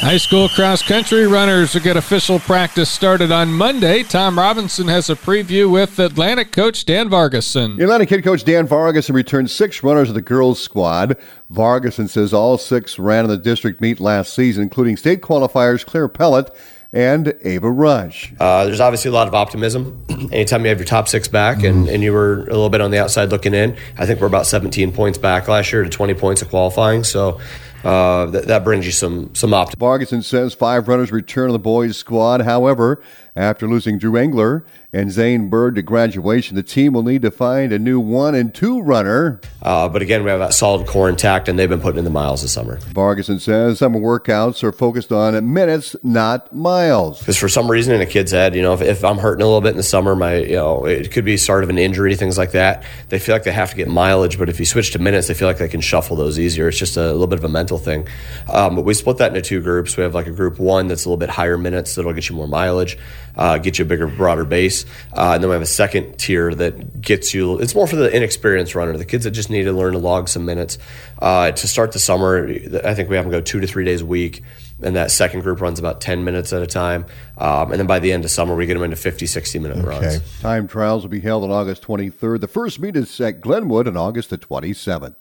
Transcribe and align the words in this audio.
High 0.00 0.16
school 0.16 0.48
cross 0.48 0.80
country 0.80 1.26
runners 1.26 1.74
will 1.74 1.80
get 1.80 1.96
official 1.96 2.38
practice 2.38 2.88
started 2.88 3.32
on 3.32 3.52
Monday. 3.52 4.04
Tom 4.04 4.38
Robinson 4.38 4.86
has 4.86 5.10
a 5.10 5.16
preview 5.16 5.68
with 5.68 5.98
Atlantic 5.98 6.52
coach 6.52 6.84
Dan 6.84 7.10
Vargason. 7.10 7.82
Atlantic 7.82 8.08
head 8.08 8.22
coach 8.22 8.44
Dan 8.44 8.68
Vargason 8.68 9.12
returned 9.14 9.50
six 9.50 9.82
runners 9.82 10.08
of 10.08 10.14
the 10.14 10.22
girls' 10.22 10.62
squad. 10.62 11.18
Vargason 11.52 12.08
says 12.08 12.32
all 12.32 12.56
six 12.58 12.96
ran 12.96 13.24
in 13.24 13.30
the 13.30 13.36
district 13.36 13.80
meet 13.80 13.98
last 13.98 14.34
season, 14.34 14.62
including 14.62 14.96
state 14.96 15.20
qualifiers 15.20 15.84
Claire 15.84 16.08
Pellet 16.08 16.54
and 16.92 17.34
Ava 17.42 17.68
Rush. 17.68 18.32
Uh, 18.38 18.64
there's 18.64 18.80
obviously 18.80 19.10
a 19.10 19.12
lot 19.12 19.26
of 19.26 19.34
optimism. 19.34 20.04
Anytime 20.32 20.62
you 20.62 20.68
have 20.68 20.78
your 20.78 20.86
top 20.86 21.08
six 21.08 21.26
back 21.26 21.64
and, 21.64 21.86
mm-hmm. 21.86 21.94
and 21.94 22.02
you 22.04 22.12
were 22.12 22.44
a 22.44 22.52
little 22.52 22.70
bit 22.70 22.80
on 22.80 22.92
the 22.92 22.98
outside 22.98 23.30
looking 23.30 23.52
in, 23.52 23.76
I 23.98 24.06
think 24.06 24.20
we're 24.20 24.28
about 24.28 24.46
17 24.46 24.92
points 24.92 25.18
back 25.18 25.48
last 25.48 25.72
year 25.72 25.82
to 25.82 25.90
20 25.90 26.14
points 26.14 26.40
of 26.40 26.48
qualifying. 26.48 27.04
So 27.04 27.40
uh, 27.84 28.26
that, 28.26 28.46
that 28.46 28.64
brings 28.64 28.86
you 28.86 28.92
some 28.92 29.34
some 29.34 29.54
optimism. 29.54 29.78
Vargason 29.78 30.24
says 30.24 30.54
five 30.54 30.88
runners 30.88 31.12
return 31.12 31.48
to 31.48 31.52
the 31.52 31.58
boys' 31.58 31.96
squad. 31.96 32.42
However, 32.42 33.00
after 33.38 33.68
losing 33.68 33.98
Drew 33.98 34.16
Engler 34.16 34.66
and 34.92 35.12
Zane 35.12 35.48
Bird 35.48 35.76
to 35.76 35.82
graduation, 35.82 36.56
the 36.56 36.62
team 36.62 36.94
will 36.94 37.04
need 37.04 37.22
to 37.22 37.30
find 37.30 37.72
a 37.72 37.78
new 37.78 38.00
one 38.00 38.34
and 38.34 38.52
two 38.52 38.80
runner. 38.80 39.40
Uh, 39.62 39.88
but 39.88 40.02
again, 40.02 40.24
we 40.24 40.30
have 40.30 40.40
that 40.40 40.54
solid 40.54 40.88
core 40.88 41.08
intact, 41.08 41.48
and 41.48 41.56
they've 41.56 41.68
been 41.68 41.80
putting 41.80 41.98
in 41.98 42.04
the 42.04 42.10
miles 42.10 42.42
this 42.42 42.52
summer. 42.52 42.78
Vargason 42.78 43.40
says 43.40 43.78
summer 43.78 44.00
workouts 44.00 44.64
are 44.64 44.72
focused 44.72 45.12
on 45.12 45.52
minutes, 45.52 45.94
not 46.02 46.52
miles. 46.52 47.20
Because 47.20 47.36
for 47.36 47.48
some 47.48 47.70
reason 47.70 47.94
in 47.94 48.00
a 48.00 48.06
kid's 48.06 48.32
head, 48.32 48.56
you 48.56 48.62
know, 48.62 48.72
if, 48.72 48.80
if, 48.80 49.04
I'm 49.04 49.18
hurting 49.18 49.42
a 49.42 49.46
little 49.46 49.60
bit 49.60 49.70
in 49.70 49.76
the 49.76 49.82
summer, 49.82 50.16
my 50.16 50.38
you 50.38 50.56
know, 50.56 50.84
it 50.86 51.12
could 51.12 51.24
be 51.24 51.36
start 51.36 51.62
of 51.62 51.70
an 51.70 51.78
injury, 51.78 52.16
things 52.16 52.38
like 52.38 52.52
that. 52.52 52.82
They 53.08 53.18
feel 53.18 53.34
like 53.34 53.44
they 53.44 53.52
have 53.52 53.70
to 53.70 53.76
get 53.76 53.88
mileage, 53.88 54.38
but 54.38 54.48
if 54.48 54.58
you 54.58 54.66
switch 54.66 54.90
to 54.92 54.98
minutes, 54.98 55.28
they 55.28 55.34
feel 55.34 55.46
like 55.46 55.58
they 55.58 55.68
can 55.68 55.80
shuffle 55.80 56.16
those 56.16 56.40
easier. 56.40 56.66
It's 56.66 56.78
just 56.78 56.96
a 56.96 57.12
little 57.12 57.28
bit 57.28 57.38
of 57.38 57.44
a 57.44 57.48
mental 57.48 57.67
thing. 57.76 58.08
Um, 58.50 58.76
but 58.76 58.86
we 58.86 58.94
split 58.94 59.18
that 59.18 59.36
into 59.36 59.42
two 59.42 59.60
groups. 59.60 59.98
We 59.98 60.02
have 60.02 60.14
like 60.14 60.26
a 60.26 60.30
group 60.30 60.58
one 60.58 60.88
that's 60.88 61.04
a 61.04 61.08
little 61.08 61.18
bit 61.18 61.28
higher 61.28 61.58
minutes 61.58 61.94
that'll 61.94 62.14
get 62.14 62.30
you 62.30 62.36
more 62.36 62.48
mileage 62.48 62.96
uh, 63.38 63.56
get 63.56 63.78
you 63.78 63.84
a 63.84 63.88
bigger, 63.88 64.08
broader 64.08 64.44
base. 64.44 64.84
Uh, 65.16 65.32
and 65.34 65.42
then 65.42 65.48
we 65.48 65.54
have 65.54 65.62
a 65.62 65.66
second 65.66 66.18
tier 66.18 66.54
that 66.54 67.00
gets 67.00 67.32
you, 67.32 67.58
it's 67.60 67.74
more 67.74 67.86
for 67.86 67.96
the 67.96 68.14
inexperienced 68.14 68.74
runner, 68.74 68.96
the 68.96 69.04
kids 69.04 69.24
that 69.24 69.30
just 69.30 69.48
need 69.48 69.62
to 69.62 69.72
learn 69.72 69.92
to 69.92 69.98
log 69.98 70.28
some 70.28 70.44
minutes. 70.44 70.76
Uh, 71.20 71.52
to 71.52 71.68
start 71.68 71.92
the 71.92 71.98
summer, 71.98 72.46
I 72.84 72.94
think 72.94 73.08
we 73.08 73.16
have 73.16 73.24
them 73.24 73.32
go 73.32 73.40
two 73.40 73.60
to 73.60 73.66
three 73.66 73.84
days 73.84 74.02
a 74.02 74.06
week. 74.06 74.42
And 74.80 74.94
that 74.94 75.10
second 75.10 75.40
group 75.40 75.60
runs 75.60 75.80
about 75.80 76.00
10 76.00 76.22
minutes 76.22 76.52
at 76.52 76.62
a 76.62 76.66
time. 76.66 77.06
Um, 77.36 77.72
and 77.72 77.80
then 77.80 77.88
by 77.88 77.98
the 77.98 78.12
end 78.12 78.24
of 78.24 78.30
summer, 78.30 78.54
we 78.54 78.64
get 78.66 78.74
them 78.74 78.84
into 78.84 78.96
50, 78.96 79.26
60 79.26 79.58
minute 79.58 79.78
okay. 79.78 79.86
runs. 79.88 80.40
Time 80.40 80.68
trials 80.68 81.02
will 81.02 81.10
be 81.10 81.20
held 81.20 81.42
on 81.42 81.50
August 81.50 81.82
23rd. 81.82 82.40
The 82.40 82.48
first 82.48 82.78
meet 82.78 82.94
is 82.94 83.20
at 83.20 83.40
Glenwood 83.40 83.88
on 83.88 83.96
August 83.96 84.30
the 84.30 84.38
27th. 84.38 85.16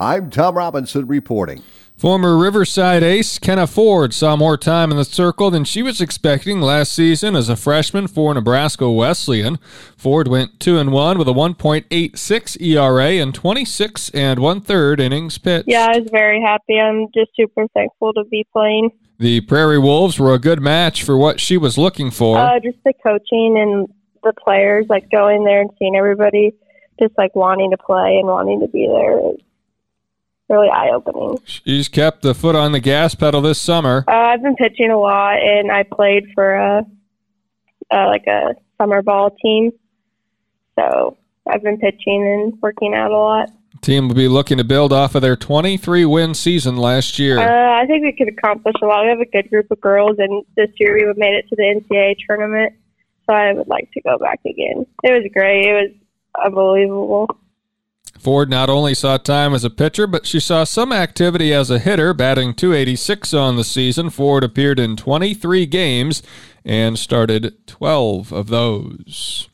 I'm 0.00 0.28
Tom 0.28 0.56
Robinson 0.56 1.06
reporting. 1.06 1.62
Former 1.96 2.36
Riverside 2.36 3.04
ace 3.04 3.38
Kenna 3.38 3.68
Ford 3.68 4.12
saw 4.12 4.34
more 4.34 4.56
time 4.56 4.90
in 4.90 4.96
the 4.96 5.04
circle 5.04 5.52
than 5.52 5.62
she 5.62 5.82
was 5.82 6.00
expecting 6.00 6.60
last 6.60 6.92
season 6.92 7.36
as 7.36 7.48
a 7.48 7.54
freshman 7.54 8.08
for 8.08 8.34
Nebraska 8.34 8.90
Wesleyan. 8.90 9.60
Ford 9.96 10.26
went 10.26 10.58
2 10.58 10.78
and 10.78 10.90
1 10.90 11.16
with 11.16 11.28
a 11.28 11.32
1.86 11.32 12.60
ERA 12.60 13.22
and 13.22 13.32
26 13.32 14.10
and 14.10 14.40
one 14.40 14.60
third 14.60 14.98
innings 14.98 15.38
pitched. 15.38 15.68
Yeah, 15.68 15.86
I 15.88 16.00
was 16.00 16.08
very 16.10 16.40
happy. 16.40 16.80
I'm 16.80 17.06
just 17.14 17.30
super 17.36 17.68
thankful 17.68 18.12
to 18.14 18.24
be 18.24 18.44
playing. 18.52 18.90
The 19.18 19.42
Prairie 19.42 19.78
Wolves 19.78 20.18
were 20.18 20.34
a 20.34 20.40
good 20.40 20.60
match 20.60 21.04
for 21.04 21.16
what 21.16 21.38
she 21.38 21.56
was 21.56 21.78
looking 21.78 22.10
for. 22.10 22.36
Uh, 22.36 22.58
just 22.58 22.78
the 22.84 22.94
coaching 23.00 23.56
and 23.56 23.86
the 24.24 24.32
players, 24.42 24.86
like 24.88 25.08
going 25.12 25.44
there 25.44 25.60
and 25.60 25.70
seeing 25.78 25.94
everybody 25.94 26.52
just 26.98 27.16
like 27.16 27.36
wanting 27.36 27.70
to 27.70 27.76
play 27.76 28.16
and 28.18 28.26
wanting 28.26 28.60
to 28.60 28.68
be 28.68 28.88
there 28.88 29.34
really 30.48 30.68
eye 30.68 30.90
opening. 30.90 31.38
She's 31.44 31.88
kept 31.88 32.22
the 32.22 32.34
foot 32.34 32.54
on 32.54 32.72
the 32.72 32.80
gas 32.80 33.14
pedal 33.14 33.40
this 33.40 33.60
summer. 33.60 34.04
Uh, 34.06 34.12
I've 34.12 34.42
been 34.42 34.56
pitching 34.56 34.90
a 34.90 34.98
lot, 34.98 35.38
and 35.42 35.70
I 35.70 35.82
played 35.84 36.26
for 36.34 36.54
a, 36.54 36.86
a 37.92 37.96
like 38.06 38.26
a 38.26 38.54
summer 38.78 39.02
ball 39.02 39.30
team. 39.42 39.72
So 40.78 41.16
I've 41.46 41.62
been 41.62 41.78
pitching 41.78 42.22
and 42.22 42.60
working 42.60 42.94
out 42.94 43.10
a 43.10 43.18
lot. 43.18 43.50
Team 43.80 44.08
will 44.08 44.14
be 44.14 44.28
looking 44.28 44.56
to 44.58 44.64
build 44.64 44.92
off 44.92 45.14
of 45.14 45.20
their 45.20 45.36
23 45.36 46.06
win 46.06 46.32
season 46.32 46.76
last 46.76 47.18
year. 47.18 47.38
Uh, 47.38 47.82
I 47.82 47.86
think 47.86 48.02
we 48.02 48.12
could 48.12 48.28
accomplish 48.28 48.76
a 48.82 48.86
lot. 48.86 49.02
We 49.02 49.10
have 49.10 49.20
a 49.20 49.26
good 49.26 49.50
group 49.50 49.70
of 49.70 49.80
girls, 49.80 50.16
and 50.18 50.44
this 50.56 50.70
year 50.78 50.94
we 50.94 51.12
made 51.16 51.34
it 51.34 51.48
to 51.48 51.56
the 51.56 51.62
NCAA 51.62 52.16
tournament. 52.26 52.72
So 53.26 53.34
I 53.34 53.52
would 53.52 53.68
like 53.68 53.90
to 53.92 54.00
go 54.02 54.16
back 54.18 54.40
again. 54.46 54.86
It 55.02 55.10
was 55.10 55.30
great. 55.32 55.66
It 55.66 55.72
was 55.74 55.90
unbelievable. 56.44 57.28
Ford 58.18 58.48
not 58.48 58.70
only 58.70 58.94
saw 58.94 59.16
time 59.16 59.54
as 59.54 59.64
a 59.64 59.70
pitcher, 59.70 60.06
but 60.06 60.26
she 60.26 60.40
saw 60.40 60.64
some 60.64 60.92
activity 60.92 61.52
as 61.52 61.70
a 61.70 61.78
hitter, 61.78 62.14
batting 62.14 62.54
286 62.54 63.34
on 63.34 63.56
the 63.56 63.64
season. 63.64 64.10
Ford 64.10 64.44
appeared 64.44 64.78
in 64.78 64.96
23 64.96 65.66
games 65.66 66.22
and 66.64 66.98
started 66.98 67.66
12 67.66 68.32
of 68.32 68.48
those. 68.48 69.48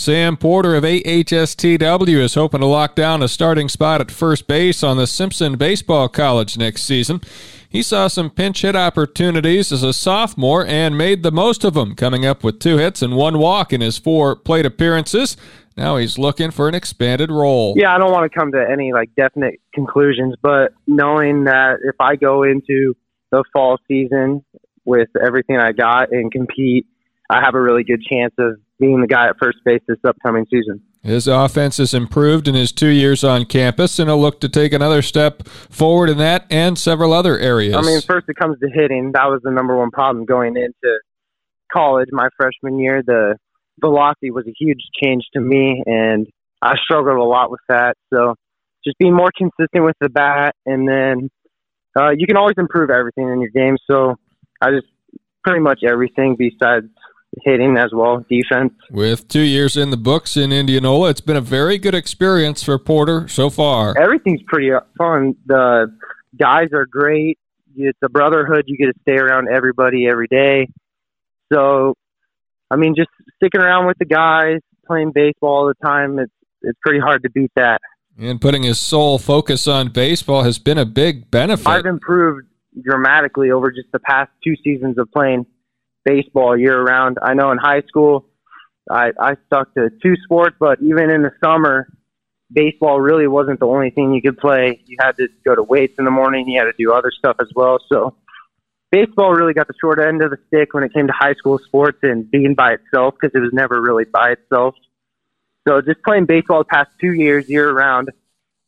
Sam 0.00 0.38
Porter 0.38 0.76
of 0.76 0.84
AHSTW 0.84 2.18
is 2.20 2.32
hoping 2.32 2.60
to 2.60 2.66
lock 2.66 2.94
down 2.94 3.22
a 3.22 3.28
starting 3.28 3.68
spot 3.68 4.00
at 4.00 4.10
first 4.10 4.46
base 4.46 4.82
on 4.82 4.96
the 4.96 5.06
Simpson 5.06 5.58
Baseball 5.58 6.08
College 6.08 6.56
next 6.56 6.84
season. 6.84 7.20
He 7.70 7.84
saw 7.84 8.08
some 8.08 8.30
pinch 8.30 8.62
hit 8.62 8.74
opportunities 8.74 9.70
as 9.70 9.84
a 9.84 9.92
sophomore 9.92 10.66
and 10.66 10.98
made 10.98 11.22
the 11.22 11.30
most 11.30 11.62
of 11.62 11.74
them, 11.74 11.94
coming 11.94 12.26
up 12.26 12.42
with 12.42 12.58
two 12.58 12.78
hits 12.78 13.00
and 13.00 13.14
one 13.14 13.38
walk 13.38 13.72
in 13.72 13.80
his 13.80 13.96
four 13.96 14.34
plate 14.34 14.66
appearances. 14.66 15.36
Now 15.76 15.96
he's 15.96 16.18
looking 16.18 16.50
for 16.50 16.68
an 16.68 16.74
expanded 16.74 17.30
role. 17.30 17.74
Yeah, 17.76 17.94
I 17.94 17.98
don't 17.98 18.10
want 18.10 18.30
to 18.30 18.36
come 18.36 18.50
to 18.52 18.66
any 18.68 18.92
like 18.92 19.14
definite 19.16 19.60
conclusions, 19.72 20.34
but 20.42 20.72
knowing 20.88 21.44
that 21.44 21.76
if 21.84 21.94
I 22.00 22.16
go 22.16 22.42
into 22.42 22.96
the 23.30 23.44
fall 23.52 23.78
season 23.86 24.44
with 24.84 25.08
everything 25.24 25.56
I 25.56 25.70
got 25.70 26.10
and 26.10 26.32
compete, 26.32 26.86
I 27.30 27.40
have 27.40 27.54
a 27.54 27.60
really 27.60 27.84
good 27.84 28.02
chance 28.02 28.34
of 28.36 28.58
being 28.80 29.00
the 29.00 29.06
guy 29.06 29.28
at 29.28 29.36
first 29.40 29.58
base 29.64 29.80
this 29.86 29.98
upcoming 30.04 30.44
season. 30.50 30.82
His 31.02 31.26
offense 31.26 31.78
has 31.78 31.94
improved 31.94 32.46
in 32.46 32.54
his 32.54 32.72
two 32.72 32.88
years 32.88 33.24
on 33.24 33.46
campus, 33.46 33.98
and 33.98 34.10
he'll 34.10 34.20
look 34.20 34.40
to 34.40 34.48
take 34.48 34.74
another 34.74 35.00
step 35.00 35.46
forward 35.48 36.10
in 36.10 36.18
that 36.18 36.44
and 36.50 36.78
several 36.78 37.14
other 37.14 37.38
areas. 37.38 37.74
I 37.74 37.80
mean, 37.80 38.00
first 38.02 38.28
it 38.28 38.36
comes 38.36 38.58
to 38.60 38.68
hitting. 38.68 39.12
That 39.12 39.26
was 39.26 39.40
the 39.42 39.50
number 39.50 39.76
one 39.76 39.90
problem 39.90 40.26
going 40.26 40.56
into 40.56 40.98
college 41.72 42.08
my 42.12 42.28
freshman 42.36 42.78
year. 42.78 43.02
The 43.02 43.36
velocity 43.80 44.30
was 44.30 44.46
a 44.46 44.52
huge 44.58 44.80
change 45.02 45.24
to 45.32 45.40
me, 45.40 45.82
and 45.86 46.26
I 46.60 46.74
struggled 46.84 47.16
a 47.16 47.24
lot 47.24 47.50
with 47.50 47.60
that. 47.70 47.94
So 48.12 48.34
just 48.84 48.98
being 48.98 49.14
more 49.14 49.30
consistent 49.36 49.84
with 49.84 49.96
the 50.02 50.10
bat, 50.10 50.54
and 50.66 50.86
then 50.86 51.30
uh, 51.98 52.10
you 52.10 52.26
can 52.26 52.36
always 52.36 52.56
improve 52.58 52.90
everything 52.90 53.28
in 53.28 53.40
your 53.40 53.50
game. 53.50 53.76
So 53.86 54.16
I 54.60 54.70
just 54.70 54.86
pretty 55.44 55.60
much 55.60 55.80
everything 55.86 56.36
besides 56.38 56.88
hitting 57.42 57.76
as 57.76 57.90
well, 57.92 58.24
defense. 58.28 58.72
With 58.90 59.28
two 59.28 59.42
years 59.42 59.76
in 59.76 59.90
the 59.90 59.96
books 59.96 60.36
in 60.36 60.52
Indianola, 60.52 61.10
it's 61.10 61.20
been 61.20 61.36
a 61.36 61.40
very 61.40 61.78
good 61.78 61.94
experience 61.94 62.62
for 62.62 62.78
Porter 62.78 63.28
so 63.28 63.50
far. 63.50 63.96
Everything's 63.96 64.42
pretty 64.46 64.70
fun. 64.98 65.36
The 65.46 65.96
guys 66.38 66.68
are 66.72 66.86
great. 66.86 67.38
It's 67.76 67.98
a 68.02 68.08
brotherhood. 68.08 68.64
You 68.66 68.76
get 68.76 68.86
to 68.86 69.00
stay 69.02 69.16
around 69.16 69.48
everybody 69.48 70.08
every 70.08 70.26
day. 70.28 70.68
So 71.52 71.94
I 72.70 72.76
mean, 72.76 72.94
just 72.94 73.10
sticking 73.36 73.60
around 73.60 73.86
with 73.86 73.98
the 73.98 74.04
guys, 74.04 74.60
playing 74.86 75.12
baseball 75.12 75.50
all 75.50 75.66
the 75.66 75.86
time, 75.86 76.18
it's 76.18 76.32
it's 76.62 76.78
pretty 76.82 77.00
hard 77.00 77.22
to 77.22 77.30
beat 77.30 77.50
that. 77.56 77.80
And 78.18 78.40
putting 78.40 78.62
his 78.64 78.78
sole 78.78 79.18
focus 79.18 79.66
on 79.66 79.88
baseball 79.88 80.42
has 80.42 80.58
been 80.58 80.78
a 80.78 80.84
big 80.84 81.30
benefit. 81.30 81.66
I've 81.66 81.86
improved 81.86 82.46
dramatically 82.82 83.50
over 83.50 83.70
just 83.70 83.90
the 83.92 83.98
past 83.98 84.30
two 84.44 84.54
seasons 84.62 84.98
of 84.98 85.10
playing 85.10 85.46
baseball 86.04 86.56
year 86.56 86.82
round. 86.82 87.18
I 87.22 87.34
know 87.34 87.50
in 87.50 87.58
high 87.58 87.82
school, 87.82 88.26
I, 88.90 89.12
I 89.18 89.36
stuck 89.46 89.74
to 89.74 89.90
two 90.02 90.16
sports, 90.24 90.56
but 90.58 90.80
even 90.82 91.10
in 91.10 91.22
the 91.22 91.32
summer, 91.42 91.88
baseball 92.52 93.00
really 93.00 93.26
wasn't 93.26 93.60
the 93.60 93.66
only 93.66 93.90
thing 93.90 94.12
you 94.12 94.22
could 94.22 94.38
play. 94.38 94.82
You 94.86 94.96
had 95.00 95.16
to 95.18 95.28
go 95.44 95.54
to 95.54 95.62
weights 95.62 95.94
in 95.98 96.04
the 96.04 96.10
morning. 96.10 96.48
You 96.48 96.60
had 96.60 96.66
to 96.66 96.74
do 96.78 96.92
other 96.92 97.12
stuff 97.16 97.36
as 97.40 97.48
well. 97.54 97.78
So 97.88 98.16
baseball 98.90 99.32
really 99.32 99.54
got 99.54 99.68
the 99.68 99.74
short 99.80 99.98
end 100.00 100.22
of 100.22 100.30
the 100.30 100.38
stick 100.48 100.74
when 100.74 100.82
it 100.82 100.92
came 100.92 101.06
to 101.06 101.12
high 101.12 101.34
school 101.34 101.58
sports 101.58 101.98
and 102.02 102.30
being 102.30 102.54
by 102.54 102.72
itself 102.72 103.14
because 103.20 103.34
it 103.34 103.40
was 103.40 103.52
never 103.52 103.80
really 103.80 104.04
by 104.04 104.32
itself. 104.32 104.74
So 105.68 105.80
just 105.80 106.02
playing 106.02 106.26
baseball 106.26 106.60
the 106.60 106.64
past 106.64 106.90
two 107.00 107.12
years, 107.12 107.48
year 107.48 107.70
round, 107.72 108.10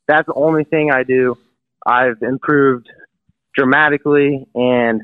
that's 0.06 0.26
the 0.26 0.34
only 0.34 0.64
thing 0.64 0.90
I 0.90 1.02
do. 1.04 1.38
I've 1.84 2.22
improved 2.22 2.88
dramatically, 3.54 4.46
and 4.54 5.02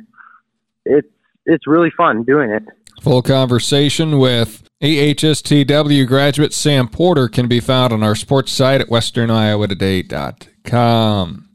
it's 0.84 1.08
it's 1.48 1.66
really 1.66 1.90
fun 1.90 2.22
doing 2.22 2.50
it. 2.50 2.62
Full 3.00 3.22
conversation 3.22 4.18
with 4.18 4.62
AHSTW 4.82 6.06
graduate 6.06 6.52
Sam 6.52 6.86
Porter 6.88 7.28
can 7.28 7.48
be 7.48 7.58
found 7.58 7.92
on 7.92 8.04
our 8.04 8.14
sports 8.14 8.52
site 8.52 8.80
at 8.80 8.86
westerniowatoday.com. 8.88 11.48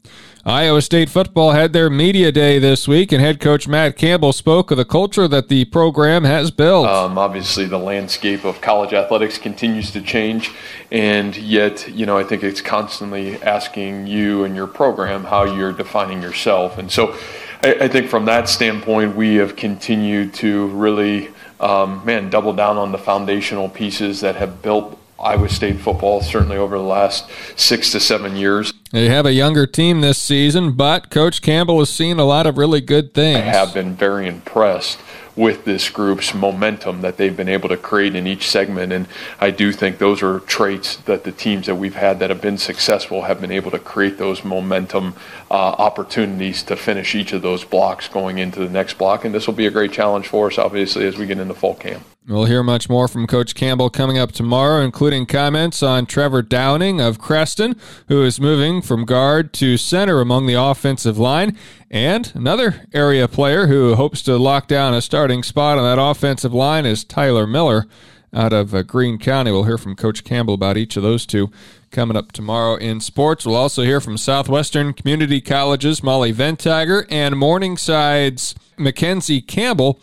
Iowa 0.46 0.82
State 0.82 1.08
football 1.08 1.52
had 1.52 1.72
their 1.72 1.88
media 1.88 2.30
day 2.30 2.58
this 2.58 2.86
week, 2.86 3.12
and 3.12 3.22
head 3.22 3.40
coach 3.40 3.66
Matt 3.66 3.96
Campbell 3.96 4.34
spoke 4.34 4.70
of 4.70 4.76
the 4.76 4.84
culture 4.84 5.26
that 5.26 5.48
the 5.48 5.64
program 5.64 6.24
has 6.24 6.50
built. 6.50 6.86
Um, 6.86 7.16
obviously, 7.16 7.64
the 7.64 7.78
landscape 7.78 8.44
of 8.44 8.60
college 8.60 8.92
athletics 8.92 9.38
continues 9.38 9.90
to 9.92 10.02
change, 10.02 10.50
and 10.92 11.34
yet, 11.34 11.88
you 11.88 12.04
know, 12.04 12.18
I 12.18 12.24
think 12.24 12.42
it's 12.42 12.60
constantly 12.60 13.42
asking 13.42 14.06
you 14.06 14.44
and 14.44 14.54
your 14.54 14.66
program 14.66 15.24
how 15.24 15.44
you're 15.44 15.72
defining 15.72 16.20
yourself. 16.20 16.76
And 16.76 16.92
so, 16.92 17.16
I, 17.64 17.84
I 17.84 17.88
think 17.88 18.08
from 18.10 18.26
that 18.26 18.48
standpoint, 18.48 19.16
we 19.16 19.36
have 19.36 19.56
continued 19.56 20.34
to 20.34 20.66
really, 20.68 21.30
um, 21.60 22.04
man, 22.04 22.28
double 22.28 22.52
down 22.52 22.76
on 22.76 22.92
the 22.92 22.98
foundational 22.98 23.70
pieces 23.70 24.20
that 24.20 24.36
have 24.36 24.60
built 24.60 24.98
Iowa 25.18 25.48
State 25.48 25.80
football, 25.80 26.20
certainly 26.20 26.58
over 26.58 26.76
the 26.76 26.84
last 26.84 27.30
six 27.56 27.90
to 27.92 28.00
seven 28.00 28.36
years. 28.36 28.74
They 28.92 29.08
have 29.08 29.24
a 29.24 29.32
younger 29.32 29.66
team 29.66 30.02
this 30.02 30.20
season, 30.20 30.72
but 30.72 31.08
Coach 31.08 31.40
Campbell 31.40 31.78
has 31.78 31.88
seen 31.88 32.18
a 32.18 32.24
lot 32.24 32.46
of 32.46 32.58
really 32.58 32.82
good 32.82 33.14
things. 33.14 33.38
I 33.38 33.42
have 33.42 33.72
been 33.72 33.94
very 33.94 34.28
impressed 34.28 34.98
with 35.36 35.64
this 35.64 35.90
group's 35.90 36.34
momentum 36.34 37.00
that 37.00 37.16
they've 37.16 37.36
been 37.36 37.48
able 37.48 37.68
to 37.68 37.76
create 37.76 38.14
in 38.14 38.26
each 38.26 38.48
segment. 38.48 38.92
And 38.92 39.06
I 39.40 39.50
do 39.50 39.72
think 39.72 39.98
those 39.98 40.22
are 40.22 40.40
traits 40.40 40.96
that 40.96 41.24
the 41.24 41.32
teams 41.32 41.66
that 41.66 41.74
we've 41.74 41.96
had 41.96 42.20
that 42.20 42.30
have 42.30 42.40
been 42.40 42.58
successful 42.58 43.22
have 43.22 43.40
been 43.40 43.50
able 43.50 43.70
to 43.72 43.78
create 43.78 44.18
those 44.18 44.44
momentum 44.44 45.14
uh, 45.50 45.54
opportunities 45.54 46.62
to 46.64 46.76
finish 46.76 47.14
each 47.14 47.32
of 47.32 47.42
those 47.42 47.64
blocks 47.64 48.08
going 48.08 48.38
into 48.38 48.60
the 48.60 48.70
next 48.70 48.98
block. 48.98 49.24
And 49.24 49.34
this 49.34 49.46
will 49.46 49.54
be 49.54 49.66
a 49.66 49.70
great 49.70 49.92
challenge 49.92 50.28
for 50.28 50.46
us, 50.46 50.58
obviously, 50.58 51.06
as 51.06 51.16
we 51.16 51.26
get 51.26 51.38
into 51.38 51.54
fall 51.54 51.74
camp. 51.74 52.04
We'll 52.26 52.46
hear 52.46 52.62
much 52.62 52.88
more 52.88 53.06
from 53.06 53.26
Coach 53.26 53.54
Campbell 53.54 53.90
coming 53.90 54.16
up 54.16 54.32
tomorrow, 54.32 54.82
including 54.82 55.26
comments 55.26 55.82
on 55.82 56.06
Trevor 56.06 56.40
Downing 56.40 56.98
of 56.98 57.18
Creston, 57.18 57.76
who 58.08 58.22
is 58.22 58.40
moving 58.40 58.80
from 58.80 59.04
guard 59.04 59.52
to 59.54 59.76
center 59.76 60.22
among 60.22 60.46
the 60.46 60.54
offensive 60.54 61.18
line, 61.18 61.54
and 61.90 62.32
another 62.34 62.86
area 62.94 63.28
player 63.28 63.66
who 63.66 63.94
hopes 63.96 64.22
to 64.22 64.38
lock 64.38 64.68
down 64.68 64.94
a 64.94 65.02
starting 65.02 65.42
spot 65.42 65.76
on 65.76 65.84
that 65.84 66.02
offensive 66.02 66.54
line 66.54 66.86
is 66.86 67.04
Tyler 67.04 67.46
Miller 67.46 67.84
out 68.32 68.54
of 68.54 68.74
uh, 68.74 68.82
Greene 68.82 69.18
County. 69.18 69.50
We'll 69.50 69.64
hear 69.64 69.76
from 69.76 69.94
Coach 69.94 70.24
Campbell 70.24 70.54
about 70.54 70.78
each 70.78 70.96
of 70.96 71.02
those 71.02 71.26
two 71.26 71.50
coming 71.90 72.16
up 72.16 72.32
tomorrow 72.32 72.76
in 72.76 73.00
sports. 73.00 73.44
We'll 73.44 73.54
also 73.54 73.82
hear 73.82 74.00
from 74.00 74.16
Southwestern 74.16 74.94
Community 74.94 75.42
College's 75.42 76.02
Molly 76.02 76.32
Ventager 76.32 77.06
and 77.10 77.34
Morningside's 77.34 78.54
Mackenzie 78.78 79.42
Campbell 79.42 80.00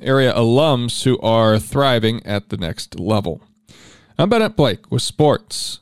area 0.00 0.32
alums 0.32 1.04
who 1.04 1.18
are 1.20 1.58
thriving 1.58 2.24
at 2.26 2.48
the 2.48 2.56
next 2.56 2.98
level. 2.98 3.40
I'm 4.18 4.28
Bennett 4.28 4.56
Blake 4.56 4.90
with 4.90 5.02
sports 5.02 5.80